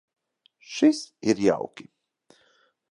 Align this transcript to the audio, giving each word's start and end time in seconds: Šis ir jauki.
Šis 0.73 1.01
ir 1.33 1.37
jauki. 1.45 1.85